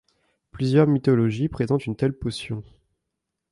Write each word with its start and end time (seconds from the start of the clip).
Plusieurs 0.49 0.87
mythologies 0.87 1.47
présentent 1.47 1.85
une 1.85 1.95
telle 1.95 2.17
potion. 2.17 2.63